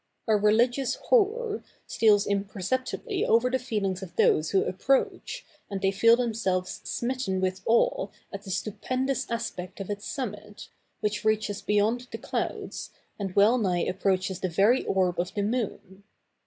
[0.27, 6.15] A religious horror steals imperceptibly over the feelings of those who approach, and they feel
[6.15, 10.69] themselves smitten with awe at the stupendous aspect of its summit,
[11.01, 16.03] which reaches beyond the clouds, and well nigh approaches the very orb of the moon.